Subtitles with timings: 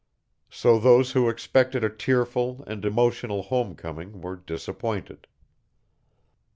[0.49, 5.27] So those who expected a tearful and emotional home coming were disappointed.